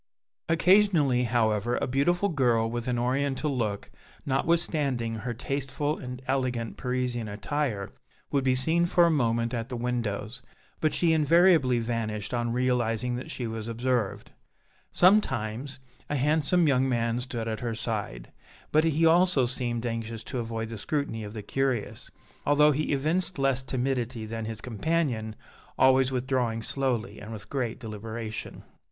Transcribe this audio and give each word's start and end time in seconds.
Occasionally, 0.49 1.25
however, 1.25 1.77
a 1.77 1.85
beautiful 1.85 2.29
girl, 2.29 2.67
with 2.67 2.87
an 2.87 2.97
oriental 2.97 3.55
look 3.55 3.91
notwithstanding 4.25 5.13
her 5.17 5.33
tasteful 5.35 5.99
and 5.99 6.23
elegant 6.27 6.75
Parisian 6.75 7.27
attire, 7.27 7.91
would 8.31 8.43
be 8.43 8.55
seen 8.55 8.87
for 8.87 9.05
a 9.05 9.11
moment 9.11 9.53
at 9.53 9.69
the 9.69 9.77
windows, 9.77 10.41
but 10.79 10.95
she 10.95 11.13
invariably 11.13 11.77
vanished 11.77 12.33
on 12.33 12.51
realizing 12.51 13.15
that 13.17 13.29
she 13.29 13.45
was 13.45 13.67
observed. 13.67 14.31
Sometimes, 14.91 15.77
a 16.09 16.15
handsome 16.15 16.67
young 16.67 16.89
man 16.89 17.19
stood 17.19 17.47
at 17.47 17.59
her 17.59 17.75
side, 17.75 18.31
but 18.71 18.83
he 18.83 19.05
also 19.05 19.45
seemed 19.45 19.85
anxious 19.85 20.23
to 20.23 20.39
avoid 20.39 20.69
the 20.69 20.79
scrutiny 20.79 21.23
of 21.23 21.35
the 21.35 21.43
curious, 21.43 22.09
although 22.43 22.71
he 22.71 22.91
evinced 22.91 23.37
less 23.37 23.61
timidity 23.61 24.25
than 24.25 24.45
his 24.45 24.61
companion, 24.61 25.35
always 25.77 26.11
withdrawing 26.11 26.63
slowly 26.63 27.19
and 27.19 27.31
with 27.31 27.51
great 27.51 27.79
deliberation. 27.79 28.63